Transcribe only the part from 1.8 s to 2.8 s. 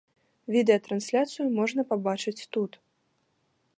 пабачыць тут.